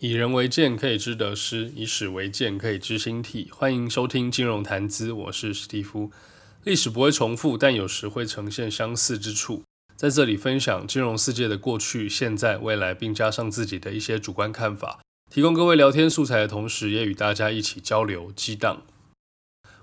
[0.00, 3.48] 以人为鉴，可以知得失；以史为鉴，可以知兴替。
[3.50, 6.12] 欢迎收听金融谈资，我是史蒂夫。
[6.62, 9.64] 历史不会重复，但有时会呈现相似之处。
[9.96, 18.84] 在这里分享金融世界的过去、现在、未来，并加上自己的一些主观看法，提供各位聊天素材的同时，也与大家一起交流激荡。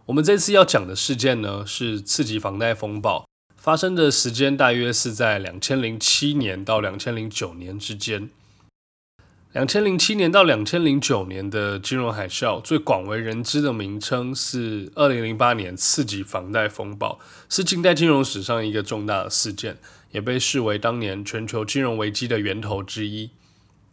[0.06, 3.28] 我们这次要讲的事件呢，是次级房贷风暴，
[3.58, 8.30] 发生的时间大约是在两千零七年到两千零九年之间。
[9.56, 19.78] 两千零七年到两千零九年的金融海啸，最广为人知的名称是二零零八年次级房贷风暴，是近代金融史上一个重大的事件，
[20.12, 23.30] 也被视为当年全球金融危机的源头之一。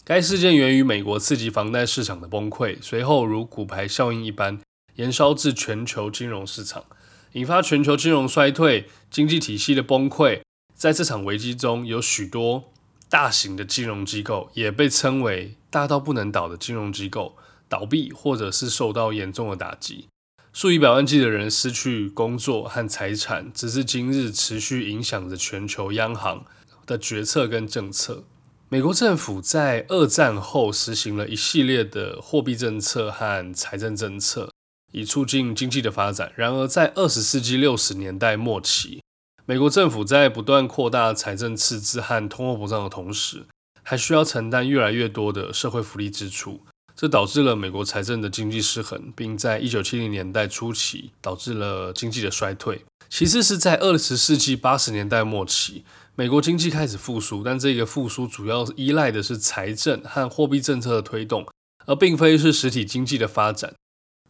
[0.03, 4.59] 该事件源于美国次级房贷市场的崩溃，随后如骨牌效应一般
[4.97, 6.87] 延烧至全球金融市场，
[7.35, 10.41] 引发全球金融衰退、经济体系的崩溃。
[10.75, 12.72] 在这场危机中，有许多。
[13.13, 17.37] 大型的金融机构也被称为大到不能倒的金融机构
[17.69, 20.09] 倒闭，或者是受到严重的打击，
[20.51, 26.47] 数以百万计的人失去工作和财产，直至今日持续影响着全球央行
[26.87, 28.25] 的决策跟政策。
[28.71, 34.51] 美国政府在二战后实行了一系列的货币政策和财政政策，
[34.93, 36.33] 以促进经济的发展。
[36.35, 39.03] 然而，在二十世纪六十年代末期，
[39.45, 43.45] 美国政府在不断扩大财政赤字和通货膨胀的同时，
[43.83, 46.61] 还需要承担越来越多的社会福利支出，
[46.95, 52.85] 这导致了美国财政的经济失衡，并在一九七零年代初期导致了经济的衰退。
[53.11, 55.85] 其次是在二十世纪八十年代末期，
[56.15, 61.45] 美国经济开始复苏，但这个复苏主要依赖的是财政和货币政策的推动，
[61.87, 63.75] 而并非是实体经济的发展。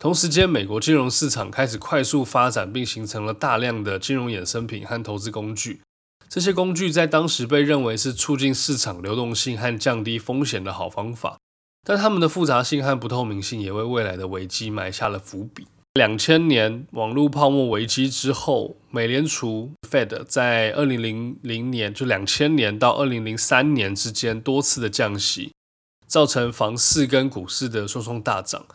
[0.03, 5.81] 同时间，美国金融市场开始快速发展，并形成了大量的金融衍生品和投资工具。
[6.29, 11.39] 这些工具在当时被认为是促进市场流动性和降低风险的好方法，
[11.87, 15.69] 但它们的复杂性和不透明性也为未来的危机埋下了伏笔。
[15.95, 25.53] 两千年网络泡沫危机之后，美联储 Fed 在二零零零年就两千年到二零零三年之间多次的降息，
[26.09, 28.67] 造成房市跟股市的双双大涨。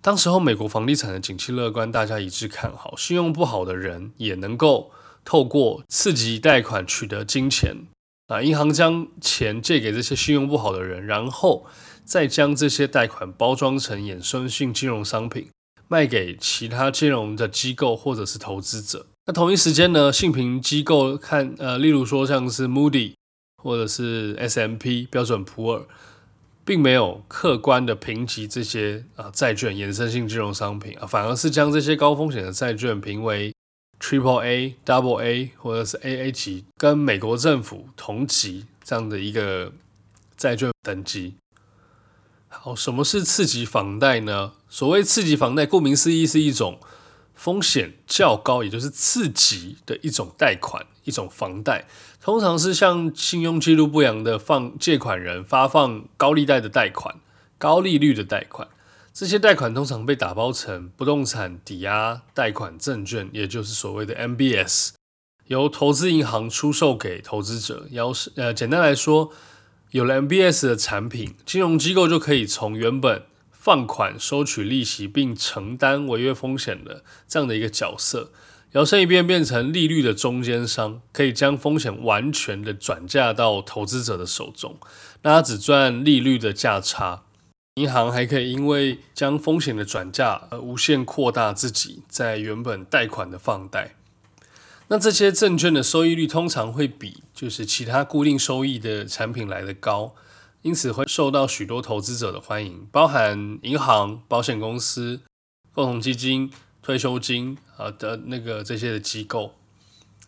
[0.00, 4.92] 当时候，美国房地产的景气乐观，大家一致看好，信用不好的人也能够
[5.24, 7.86] 透过刺激贷款取得金钱
[8.28, 11.66] 啊，银行将钱借给这些信用不好的人，然后
[12.04, 15.48] 再将这些贷款包装成衍生性金融商品，
[15.88, 19.06] 卖给其他金融的机构或者是投资者。
[19.26, 23.14] 那同一时间呢，信评机构看呃，例如说像是 Moody
[23.60, 25.84] 或者是 S M P 标准普尔。
[26.68, 33.54] 并没有客观的评级这些啊债券衍生性金融商品啊，反而是将这些高风险的债券评为
[33.98, 39.72] Triple A、Double A 或者是 AA 级，跟美国政府同级这样的一个
[40.36, 41.36] 债券等级。
[42.48, 44.52] 好，什么是次级房贷呢？
[44.68, 46.78] 所谓次级房贷，顾名思义是一种
[47.34, 50.86] 风险较高，也就是次级的一种贷款。
[51.08, 51.86] 一种房贷，
[52.20, 57.16] 通常是向信用记录不良的放借款人发放高利贷的贷款、
[57.56, 58.68] 高利率的贷款。
[59.14, 64.90] 这些贷款通常被打包成不动产抵押贷款证券，也就是所谓的 MBS，
[65.46, 67.86] 由投资银行出售给投资者。
[67.90, 69.32] 要是呃，简单来说，
[69.92, 78.30] 有了 MBS 的产品，金融机构就可以从原本放款、收取利息并承担违约风险的这样的一个角色。
[78.72, 84.76] 摇身一变变成利率的中间商，可以将风险完全的转嫁到投资者的手中，
[85.22, 87.22] 那他只赚利率的价差。
[87.76, 93.94] 银行还可以因为将风险的转嫁而无限扩大自己在原本贷款的放贷。
[94.88, 100.14] 那这些证券的收益率通常会比就是其他固定收益的产品来的高，
[100.62, 105.20] 因此会受到许多投资者的欢迎，包含银行、保险公司、
[105.72, 106.50] 共同基金。
[106.88, 109.52] 退休金啊的那个这些的机构，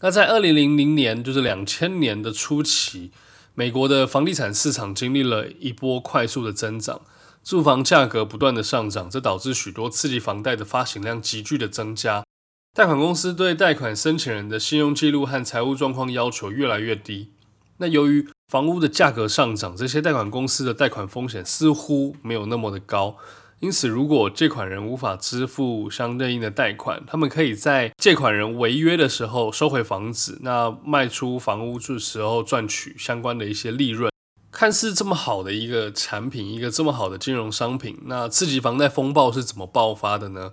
[0.03, 3.11] 那在二零零零年，就是两千年的初期，
[3.55, 7.01] 美国的房地产市场经历了一波快速的增长，
[7.43, 12.27] 住房价格不断的上涨，这导致许多刺激房贷的发行量急剧的增加，
[12.75, 17.31] 贷款公司对贷款申请人的信用记录和财务状况要求越来越低。
[17.79, 23.17] 那由于房屋的价格上涨，这些贷款公司的贷款风险似乎没有那么的高。
[23.61, 34.11] 因此，如果借款人无法支付相对应的贷款，他们可以在借款人违约的时候收回房子，那卖出房屋的时候赚取相关的一些利润。
[34.51, 40.53] 看似这么好的一个产品，一个这么好的金融商品，那次级房贷风暴是怎么爆发的呢？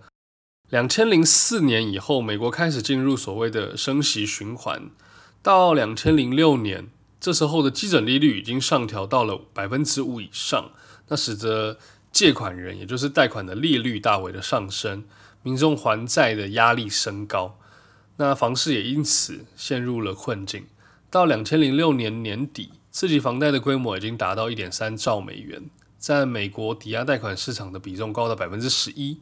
[0.69, 4.91] 两千零四年以后，美国开始进入所谓的升息循环，
[5.41, 6.89] 到两千零六年，
[7.21, 10.71] 这时候的基准利率已经上调到了百分之五以上。
[11.09, 11.77] 那使得
[12.17, 15.03] 借款人，也就是贷款的利率大为的上升，
[15.43, 17.59] 民众还债的压力升高，
[18.15, 20.65] 那房市也因此陷入了困境。
[21.11, 25.69] 到两千零六年年底，次级房贷的规模已经达到一点三兆美元，
[25.99, 29.19] 在美国抵押贷款市场的比重高达百分之十一。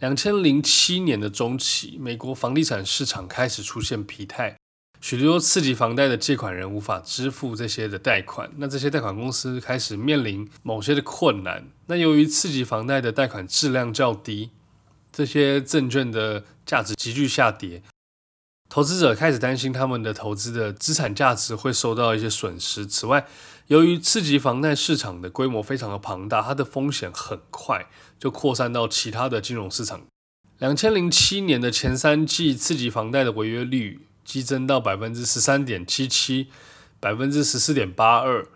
[0.00, 4.56] 两千零七年的中期，美国房地产市场开始出现疲态，
[5.00, 11.68] 许多次级房贷的借款人无法支付这些的贷款，那这些贷款公司开始面临某些的困难。
[11.86, 14.50] 那由于次级房贷的贷款质量较低，
[15.12, 17.82] 这些证券的价值急剧下跌，
[18.68, 22.84] 投资者开始担心他们的投资的资产价值会受到一些损失。
[22.84, 23.26] 此外，
[23.68, 27.86] 由于次级房贷市场的规模非常的庞大，它的风险很快
[28.18, 30.02] 就扩散到其他的金融市场。
[30.58, 36.48] 两千零七年的前三季，次级房贷的违约率激增到百分之十三点七七、
[37.00, 38.46] 百分之十四点八二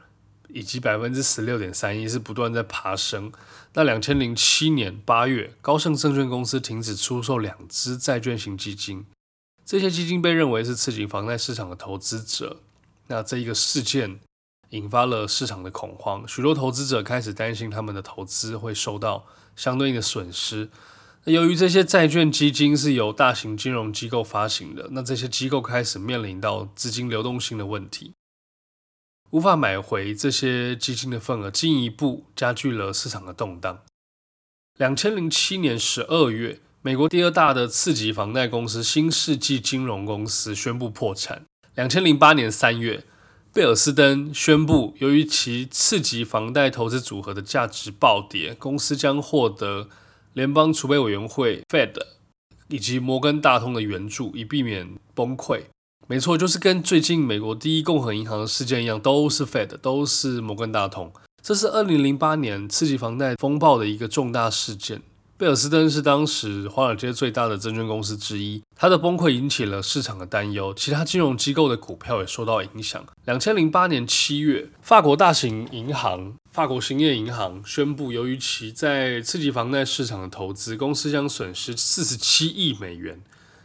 [0.49, 3.33] 以及百分之十六点三一，是不断在爬升。
[3.73, 9.07] 那两千零七年八月，高盛证券公司停止出售两支债券型基金，
[9.65, 12.59] 这些基金被认为是刺激房贷市场的投资者。
[13.07, 14.21] 那这一个事件。
[14.73, 20.71] 引发了市场的恐慌，许多投资者开始担心他们的投资会受到相对应的损失。
[21.25, 28.15] 由于这些债券基金是由大型金融机构发行的，那这些机构开始面临到资金流动性的问题，
[29.31, 33.83] 无法买回这些基金的份额，进一步加剧了市场的动荡。
[34.77, 41.45] 两千零七年十二月，美国第二大的次级房贷公司新世纪金融公司宣布破产。
[41.77, 43.05] 两千零八年三月。
[43.55, 49.91] 贝尔斯登宣布，由于其次级房贷投资组合的价值暴跌，公司将获得
[50.35, 51.95] 联邦储备委员会 （Fed）
[52.69, 55.63] 以及摩根大通的援助，以避免崩溃。
[56.09, 61.13] 没错，就是跟最近美国第一共和银行的事件一样，都是 Fed，都是摩根大通。
[61.43, 65.03] 这是二零零八年次级房贷风暴的一个重大事件。
[65.37, 73.05] 贝尔斯登是当时华尔街最大的证券公司之一，它的崩溃引起了市场的担忧，其他金融机构的股票也受到影响。
[73.25, 83.23] 两千零八年七月，法国大型银行法国兴业银行宣布，由于其在次级房贷市场的投资，公司将损失四十七亿美元。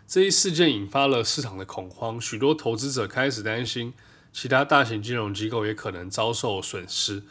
[0.07, 3.93] 这一事件引发了市场的恐慌，许多投资者开始担心，
[4.31, 7.23] 其他大型金融机构也可能遭受损失。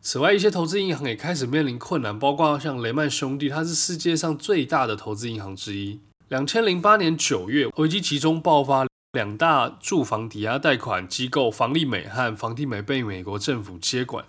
[0.00, 5.98] 此外，一些投资银行也开始面临困难，包括像雷曼兄弟，它是世界上最大的投资银行之一。
[6.28, 14.24] 两千零八年九月，危机集中爆发，两大住房抵押贷款机构房利美和房地美被美国政府接管。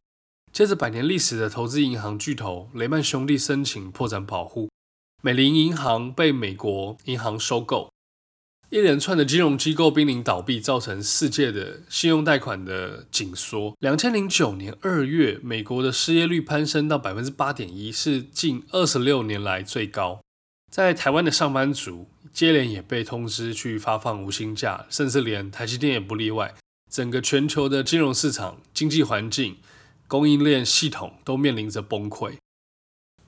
[0.52, 4.70] 接着，百年历史的投资银行巨头雷曼兄弟申请破产保护，
[5.22, 7.90] 美林银行被美国银行收购。
[8.70, 13.74] 一连串的金融机构濒临倒闭，造成世界的信用贷款的紧缩。
[13.80, 20.20] 两千零九年二月，美国的失业率攀升到百分之八点一，是近二十六年来最高。
[20.70, 26.54] 在台湾的上班族接连也被通知去发放无薪假，甚至连台积电也不例外。
[26.92, 29.56] 整个全球的金融市场、经济环境、
[30.08, 32.38] 供应链系统都面临着崩溃。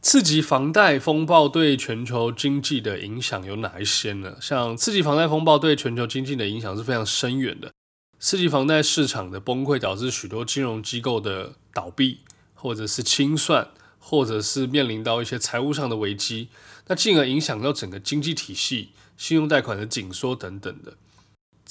[0.02, 4.38] 次级房贷风暴对全球经济的影响有哪一些呢？
[4.42, 7.72] 像次级房贷风暴对全球经济的影响是非常深远的。
[8.18, 12.20] 次级房贷市场的崩溃导致许多金融机构的倒闭，
[12.54, 16.48] 或者是清算，或者是面临到一些财务上的危机，
[16.88, 20.96] 那进而影响到整个经济体系、信用贷款的紧缩等等的。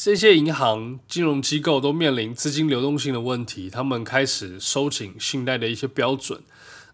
[0.00, 6.40] 这些银行、金融机构都面临资金流动性的问题，他们开始收紧信贷的一些标准。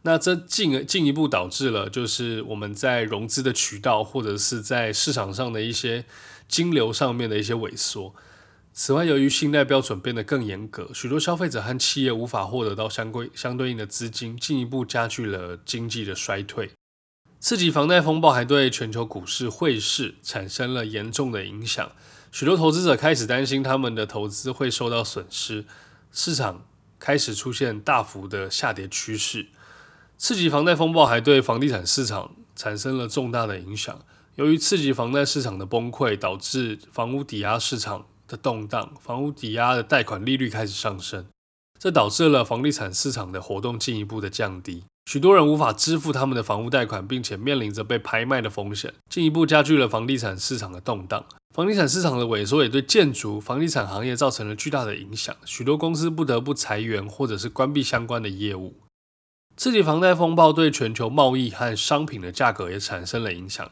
[0.04, 6.06] 那这进而进一步导致了，就是我们在融资的渠道或者是在市场上的一些
[6.48, 8.14] 金流上面的一些萎缩。
[8.72, 16.70] 此外，由于信贷标准变得更严格，许多消费者和企业无法获得到相规相对应的资金，进一步加剧了经济的衰退。
[17.38, 21.92] 刺激房贷风暴还对全球股市、汇市产生了严重的影响，
[22.34, 25.64] 许多投资者开始担心他们的投资会受到损失，
[26.10, 26.66] 市场
[26.98, 29.46] 开始出现大幅的下跌趋势。
[30.18, 34.04] 次级房贷风暴还对房地产市场产生了重大的影响。
[34.34, 41.26] 由于次级房贷市场的崩溃，导致房屋抵押市场的动荡，房屋抵押的贷款利率开始上升，
[41.78, 44.82] 这导致了房地产市场的活动进一步的降低。
[45.06, 51.24] 许多人无法支付他们的房屋贷款，并且面临着被拍卖的风险，进一步加剧了房地产市场的动荡。
[51.54, 58.74] 房地产市场的萎缩也对建筑、房地产行业造成了巨大的影响，许多公司不得不裁员或者是关闭相关的业务。
[59.56, 63.70] 刺激房贷风暴对全球贸易和商品的价格也产生了影响。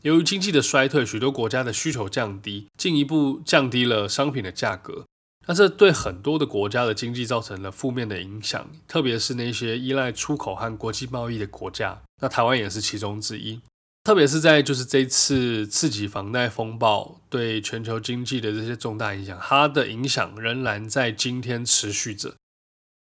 [0.00, 5.04] 由于经济的衰退，许多国家的需求降低，进一步降低了商品的价格。
[5.48, 13.58] 那这对很多的国家的经济造成了负面的影响，特别是那些依赖出口和国际贸易的国家，那台湾也是其中之一。
[14.04, 22.34] 特别是在就是这次刺激房贷风暴对全球经济的这些重大影响，它的影响仍然在今天持续着。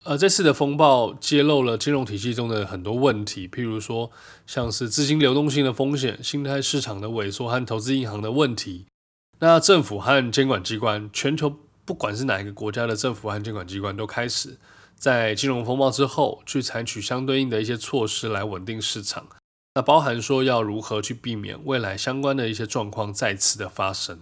[0.06, 4.12] 呃，这次的风暴揭露了金融体系中的很多问题，譬如说
[4.46, 8.86] 像是资金流动性的风险、信贷市场的萎缩和投资银行的问题。
[9.40, 14.58] 那政府和监管机关，全球不管是哪一个国家的政府和监管机关，都开始
[14.94, 19.28] 在金融风暴之后去采取相对应的一些措施来稳定市场。
[19.76, 24.20] 那包含说要如何去避免未来相关的一些状况再次的发生。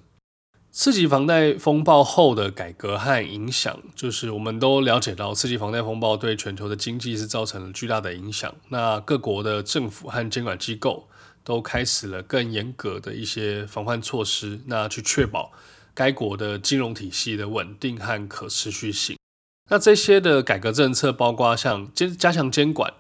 [0.72, 8.54] 刺激房贷风暴后的改革和影响，就是我们都了解到，刺激房贷风暴对全球的经济是造成了巨大的影响。
[8.68, 11.08] 那各国的政府和监管机构
[11.44, 15.54] 都开始了更严格的一些防范措施，那去确保
[15.96, 19.18] 该国的金融体系的稳定和可持续性。
[19.72, 22.94] 那这些的改革政策包括像监加强监管。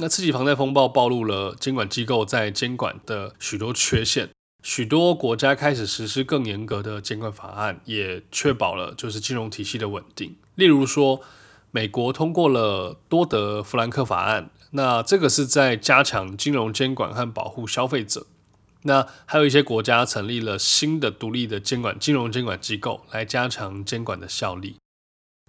[0.00, 4.30] 那刺激房贷风暴暴露了监管机构在监管的许多缺陷，
[4.62, 10.36] 许多国家开始实施更严格的监管法案，也确保了就是金融体系的稳定。
[10.54, 11.20] 例如说，
[11.72, 18.26] 美国通过了多德弗兰克法案，那这个是在加强金融监管和保护消费者。
[18.82, 24.76] 那还有一些国家成立了新的独立的监管金融监管机构，来加强监管的效力。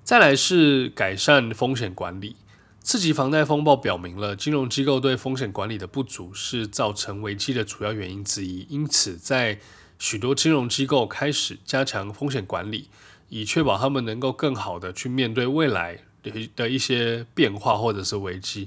[0.04, 2.36] 再来是改善风险管理。
[2.82, 8.66] 次级房贷风暴表明了金融机构对风险管理的不足是造成危机的主要原因之一。
[8.70, 9.60] 因此，在
[10.00, 12.90] 许多金融机构开始加强风险管理，
[13.28, 18.66] 以确保他们能够更好的去面对未来的的一些变化或者是危机。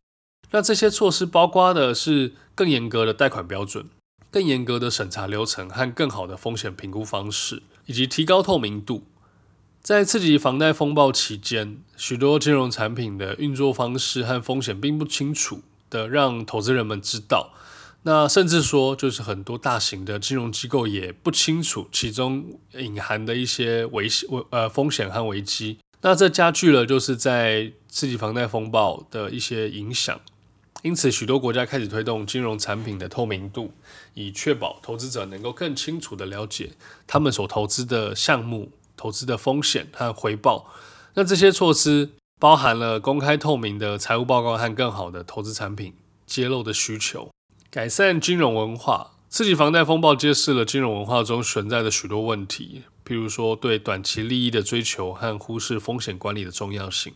[0.52, 3.88] 那这些措施包括的是更严格的贷款标准、
[4.32, 9.04] 更严格的审查流程和更好的风险评估方式，以及提高透明度。
[9.82, 15.60] 在刺激房贷风暴期间，许多金融产品的运作方式和风险并不清楚
[15.90, 17.50] 的，让投资人们知道。
[18.04, 25.78] 那甚至说，就是很多大型的金融机构也不清楚其中隐含的一些危危呃风险和危机。
[26.00, 30.20] 那这加剧了就是在刺激房贷风暴的一些影响。
[30.82, 33.72] 因此，许多国家开始推动金融产品的透明度，
[34.14, 36.72] 以确保投资者能够更清楚地了解
[37.06, 38.70] 他们所投资的项目。
[38.94, 40.72] 投资的风险和回报，
[41.14, 47.32] 那这些措施包含了公开透明的财务报告和更好的投资产品揭露的需求，
[47.68, 49.12] 改善金融文化。
[49.28, 57.12] 刺激房贷风暴揭示了金融文化中存在的许多问题，譬如说对短期利益的追求和忽视风险管理的重要性。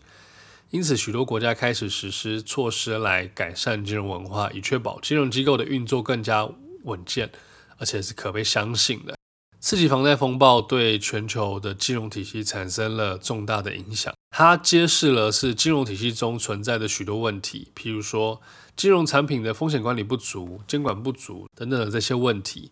[0.70, 6.49] 因此，许多国家开始实施措施来改善金融文化，以确保金融机构的运作更加
[6.82, 7.30] 稳健，
[7.78, 9.16] 而且是可被相信的。
[9.61, 18.40] 刺激房贷风暴对全球的金融体系产生了重大的影响，它揭示了是金融体系中存在的许多问题，譬如说
[18.76, 22.70] 金融产品的风险管理不足、监管不足等等的这些问题。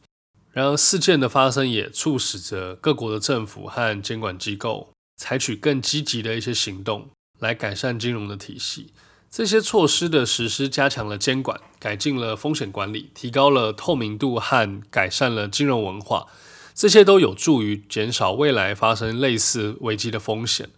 [0.53, 8.93] 然而，事件的发生也促使着各国的政府和监管机构采取更积极的一些行动，来改善金融的体系。
[9.31, 16.27] 这些措施的实施加强了监管，改进了风险管理，提高了透明度和改善了金融文化。
[16.73, 20.71] 这些都有助于减少未来发生类似危机的风险。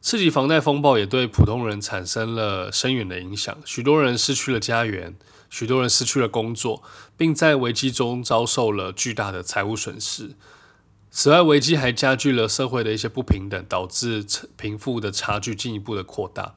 [0.00, 5.14] 刺激房贷风暴也对普通人产生了深远的影响，许多人失去了家园，
[5.50, 6.82] 许多人失去了工作，
[7.16, 10.30] 并在危机中遭受了巨大的财务损失。
[11.10, 14.24] 此外，危机还加剧了社会的一些不平等，导致
[14.56, 16.54] 贫富的差距进一步的扩大。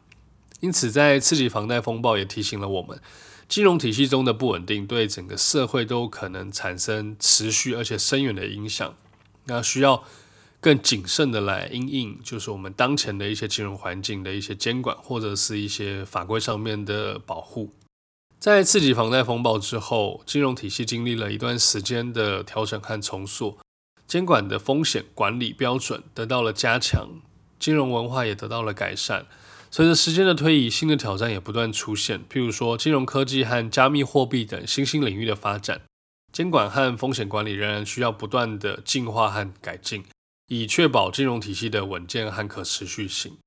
[0.60, 3.01] 因此，在刺激房贷风暴也提醒了我们。
[3.50, 8.95] 金融体系中的不稳定对整个社会都可能产生持续而且深远的影响，
[9.45, 10.03] 那需要
[10.62, 17.74] 更谨慎的来应应，就是我们当前的一些金融环境的一些监管或者是一些法规上面的保护。
[18.39, 23.57] 在刺激房贷风暴之后，金融体系经历了一段时间的调整和重塑，
[24.07, 27.22] 监管的风险管理标准得到了加强，
[27.57, 29.25] 金融文化也得到了改善。
[29.72, 32.19] 随着时间的推移，新的挑战也不断出现。
[32.29, 35.81] 譬如说，金融科技和加密货币等新兴领域的发展，
[36.31, 40.03] 监管和风险管理仍然需要不断的进化和改进，
[40.48, 43.38] 以确保金融体系的稳健和可持续性。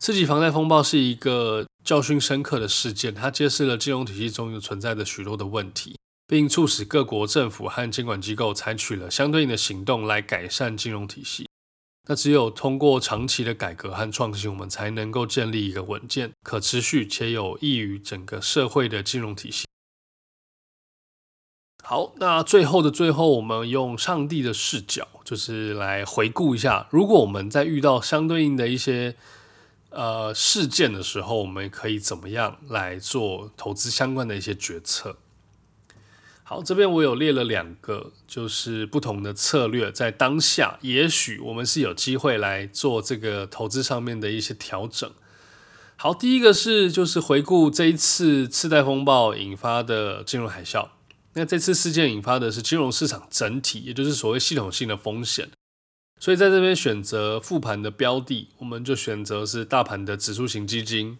[0.00, 5.97] 刺激房贷风暴是一个教训深刻的事件，它揭示了金融体系中存在的许多的问题，
[6.28, 11.48] 并促使各国政府和监管机构采取了相对应的行动来改善金融体系。
[12.06, 19.66] 那只有通过长期的改革和创新，我们才能够建立一个稳健、可持续且有益于整个社会的金融体系。
[21.82, 29.14] 好，那最后的最后，我们用上帝的视角，就是来回顾一下，如果我们在遇到相对应的一些
[29.90, 35.16] 呃事件的时候，我们可以怎么样来做投资相关的一些决策。
[36.48, 45.12] 好，这边我有列了两个，就是不同的策略，在当下，也许我们是有机会来做这个投资上面的一些调整。
[45.96, 50.88] 好，第一个是就是回顾这一次次贷风暴引发的金融海啸。
[51.34, 55.50] 那这次事件引发的是金融市场整体，也就是所谓系统性的风险，
[56.18, 61.18] 所以在这边选择复盘的标的，我们就选择是大盘的指数型基金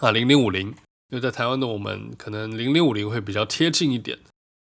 [0.00, 0.74] 啊，零零五零，
[1.10, 4.18] 因为在台湾的我们可能零零五零会比较贴近一点。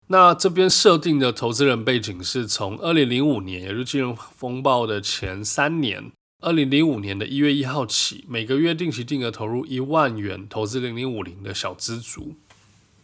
[0.09, 12.37] 那这边设定的投资人背景是从二零零五年，也就是金融风暴的前三年，二零零五年的一月一号起，每个月定期定额投入一万元投资零零五零的小资族。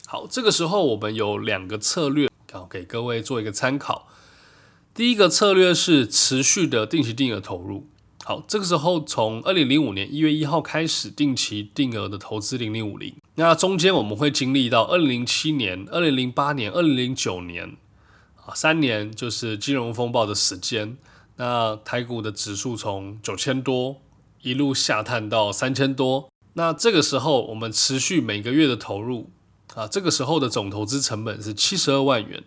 [0.07, 4.09] 好，这个时候我们有两个策略，好给各位做一个参考。
[4.95, 7.89] 第一个策略是持续的定期定额投入。
[8.23, 13.17] 好，这个时候从二零零五年一月一号开始定期定额的投资零零五零。
[13.37, 17.77] 那中间我们会经历到二零零七年、二零零八年、二零零九年
[18.45, 20.97] 啊，三年就是金融风暴的时间。
[21.37, 23.97] 那台股的指数从九千多
[24.43, 26.31] 一路下探到三千多。
[26.55, 29.31] 那这个时候我们持续每个月的投入。
[29.75, 32.45] 啊，这个时候的总投资成本是七十二万元。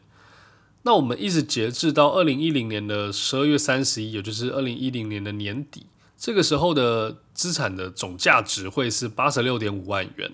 [0.84, 10.34] 那我们一直截至到二零一零年的十二月三十一，也就是二零一零年的年底，这个时候的资产的总价值会是八十六点五万元。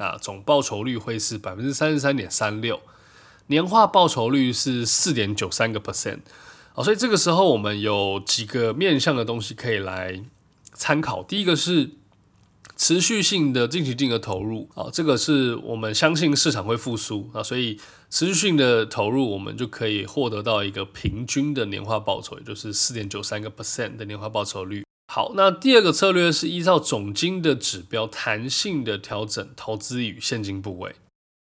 [0.00, 2.80] 啊，总报酬率会是百分之三十三点三六，
[3.46, 6.20] 年化报酬率是四点九三个 percent。
[6.74, 10.22] 哦，所以这个时候我们有几个面向的东西可以来
[10.72, 11.22] 参考。
[11.22, 11.90] 第一个是。
[12.76, 17.78] 持续性的定期定额投入啊，这个是我们相信市场会复苏啊，所以
[18.08, 24.82] 持续性的投入，我们就可以获得到一个平均的年化报酬，也就是四点九三个 percent 的年化报酬率。
[25.12, 30.94] 好，那第二个策略是依照总金的指标，弹性的调整投资与现金部位。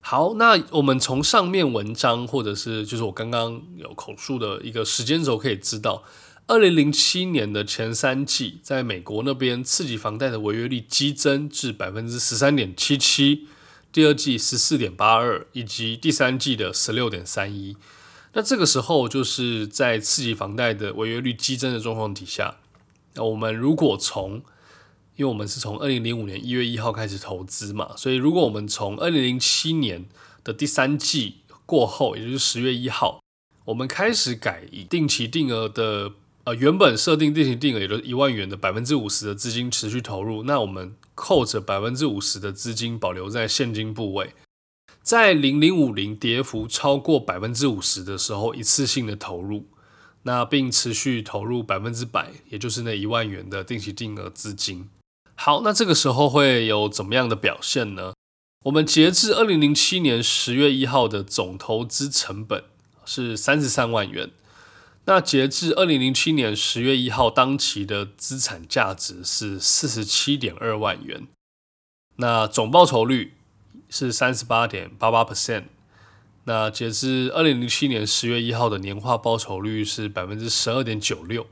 [0.00, 6.02] 好，那我们从上面文章或者是就是我刚刚有口述的一个时间轴可以知道。
[6.46, 13.46] 二零零七年的前三季，在美国那边刺激房贷的违约率激增至百分之十三点七七，
[13.92, 17.76] 第二季十四点八二，以及第三季的十六点三一。
[18.32, 22.56] 那这个时候就是在刺激房贷的违约率激增的状况底下，
[23.14, 24.42] 那我们如果从，
[25.16, 30.06] 因为我们是从二零零五年一月一号开始投资嘛，所以如果我们从二零零七年
[30.42, 33.20] 的第三季过后，也就是十月一号，
[33.66, 36.12] 我们开始改以定期定额的。
[36.44, 44.34] 呃，原本设定定型定额也就是一万元的百分之五十的资金持续投入，那我们扣着百分之五十的资金保留在现金部位，
[45.04, 49.68] 在零零五零跌幅超过百分之五十的时候，一次性的投入，
[50.22, 54.88] 那并持续投入百分之百，也就是那一万元的定期定额资金。
[55.34, 58.12] 好，那这个时候会有怎么样的表现呢？
[58.64, 62.62] 我们截至二零零七年十月一号的总投资成本
[63.04, 64.30] 是三十三万元。
[65.04, 71.26] 那截至二零零七年十月一号当期的资产价值是四十七点二万元，
[72.18, 73.34] 那总报酬率
[73.88, 75.64] 是三十八点八八 percent，
[76.44, 81.46] 那截至二零零七年十月一号的年化报酬率是百分之十二点九六。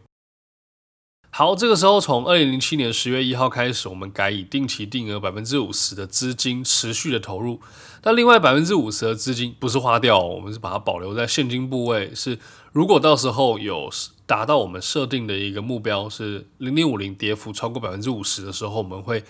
[1.33, 7.61] 好，这个时候从二零零七年十月一号开始，我们改以定期定额百分之五十的资金持续的投入。
[8.03, 12.13] 那另外百分之五十的资金不是花掉，我们是把它保留在现金部位。
[12.17, 12.37] 是
[12.73, 13.89] 如果到时候有
[14.27, 19.23] 达到我们设定的一个目标是零点五零跌幅超过百分之五十的时候，我们会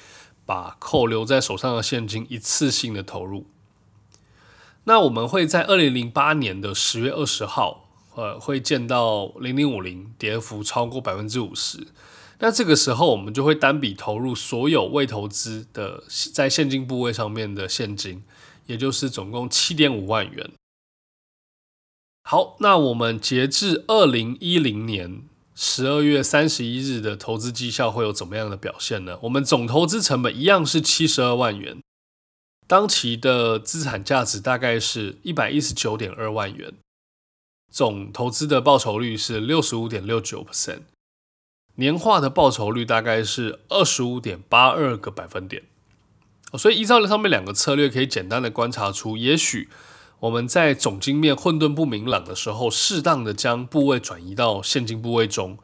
[0.47, 3.45] 把扣留在手上的现金一次性的投入。
[4.85, 7.87] 那我们会在二零零八年的十月二十号。
[8.17, 11.87] 呃，会见到零零五零跌幅超过百分之五十，
[12.41, 16.03] 那这个时候我们就会单笔投入所有未投资的
[16.35, 18.25] 在现金部位上面的现金，
[18.67, 20.51] 也就是总共七点五万元。
[22.25, 25.23] 好，那我们截至二零一零年
[25.55, 29.17] 十二月三十一日的投资绩效会有怎么样的表现呢？
[29.23, 31.81] 我们总投资成本一样是七十二万元，
[32.71, 36.75] 当期的资产价值大概是一百一十九点二万元。
[37.69, 40.83] 总投资的报酬率是六十五点六九 percent，
[41.75, 45.65] 年化的报酬率大概是二十五点八二个百分点。
[46.57, 49.69] 所以依照上面两个策略，可以简单的观察出，也许
[50.21, 55.59] 我们在总经面混沌不明朗的时候，适当的将部位转移到现金部位中，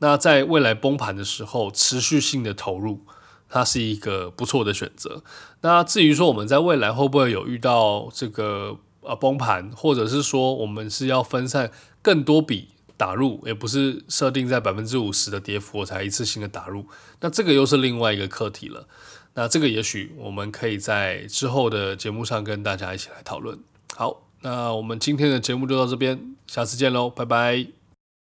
[0.00, 3.06] 那在未来崩盘的时候，持续性的投入，
[3.48, 5.22] 它是一个不错的选择。
[5.60, 8.78] 那至于说我们在未来会不会有遇到这个？
[9.00, 11.70] 呃崩盘，或者是说我们是要分散
[12.02, 16.84] 更多笔打入，也不是设定在百分之五十的跌幅我才一次性的打入，
[17.20, 18.86] 那这个又是另外一个课题了。
[19.32, 23.58] 那这个也许我们可以在之后的节目上跟大家一起来讨论。
[23.94, 27.77] 好，那我们今天的节目就到这边，下次见喽，拜拜。